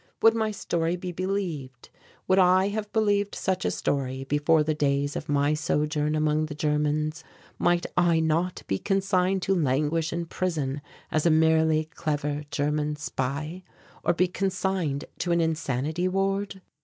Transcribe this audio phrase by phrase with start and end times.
[0.23, 1.89] Would my story be believed?
[2.27, 6.55] Would I have believed such a story before the days of my sojourn among the
[6.55, 7.23] Germans?
[7.59, 13.63] Might I not be consigned to languish in prison as a merely clever German spy,
[14.03, 16.63] or be consigned to an insanity ward?